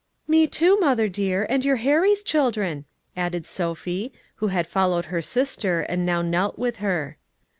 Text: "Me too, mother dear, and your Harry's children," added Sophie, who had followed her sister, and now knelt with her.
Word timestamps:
"Me 0.27 0.47
too, 0.47 0.79
mother 0.79 1.07
dear, 1.07 1.45
and 1.47 1.63
your 1.63 1.75
Harry's 1.75 2.23
children," 2.23 2.85
added 3.15 3.45
Sophie, 3.45 4.11
who 4.37 4.47
had 4.47 4.65
followed 4.65 5.05
her 5.13 5.21
sister, 5.21 5.81
and 5.81 6.03
now 6.07 6.23
knelt 6.23 6.57
with 6.57 6.77
her. 6.77 7.17